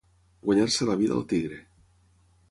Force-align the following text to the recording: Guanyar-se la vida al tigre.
Guanyar-se 0.45 0.87
la 0.89 0.95
vida 1.01 1.13
al 1.17 1.27
tigre. 1.33 1.59